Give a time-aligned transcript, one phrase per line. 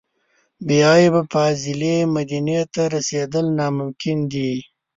[0.65, 4.51] بې عیبه فاضلې مدینې ته رسېدل ناممکن دي.